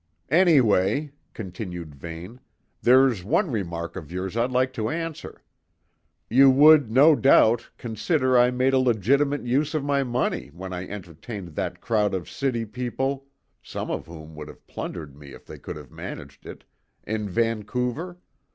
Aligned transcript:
"Anyway," 0.31 1.11
continued 1.31 1.93
Vane, 1.93 2.39
"there's 2.81 3.23
one 3.23 3.51
remark 3.51 3.95
of 3.95 4.11
yours 4.11 4.35
I'd 4.35 4.49
like 4.49 4.73
to 4.73 4.89
answer. 4.89 5.43
You 6.27 6.49
would, 6.49 6.89
no 6.89 7.15
doubt, 7.15 7.69
consider 7.77 8.35
I 8.35 8.49
made 8.49 8.73
a 8.73 8.79
legitimate 8.79 9.43
use 9.43 9.75
of 9.75 9.83
my 9.85 10.01
money 10.03 10.47
when 10.55 10.73
I 10.73 10.87
entertained 10.87 11.49
that 11.49 11.81
crowd 11.81 12.15
of 12.15 12.27
city 12.27 12.65
people 12.65 13.27
some 13.61 13.91
of 13.91 14.07
whom 14.07 14.33
would 14.33 14.47
have 14.47 14.65
plundered 14.65 15.15
me 15.15 15.33
if 15.33 15.45
they 15.45 15.59
could 15.59 15.75
have 15.75 15.91
managed 15.91 16.47
it 16.47 16.63
in 17.05 17.29
Vancouver. 17.29 18.17